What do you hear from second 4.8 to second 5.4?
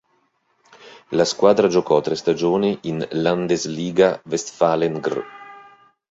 Gr.